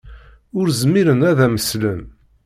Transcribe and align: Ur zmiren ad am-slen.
Ur 0.57 0.67
zmiren 0.79 1.21
ad 1.29 1.39
am-slen. 1.45 2.01